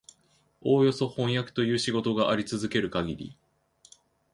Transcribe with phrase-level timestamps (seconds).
[0.61, 3.37] およそ飜訳という仕事があり続けるかぎり、